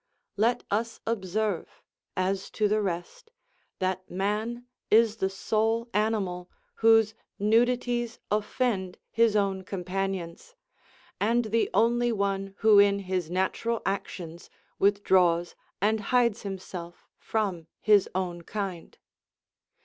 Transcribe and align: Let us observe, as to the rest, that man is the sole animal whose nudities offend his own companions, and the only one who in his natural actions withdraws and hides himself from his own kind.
Let 0.35 0.63
us 0.71 0.99
observe, 1.05 1.83
as 2.17 2.49
to 2.57 2.67
the 2.67 2.81
rest, 2.81 3.29
that 3.77 4.09
man 4.09 4.65
is 4.89 5.17
the 5.17 5.29
sole 5.29 5.89
animal 5.93 6.49
whose 6.77 7.13
nudities 7.37 8.17
offend 8.31 8.97
his 9.11 9.35
own 9.35 9.63
companions, 9.63 10.55
and 11.19 11.45
the 11.45 11.69
only 11.71 12.11
one 12.11 12.55
who 12.61 12.79
in 12.79 12.97
his 13.01 13.29
natural 13.29 13.79
actions 13.85 14.49
withdraws 14.79 15.53
and 15.79 15.99
hides 15.99 16.41
himself 16.41 17.07
from 17.19 17.67
his 17.79 18.09
own 18.15 18.41
kind. 18.41 18.97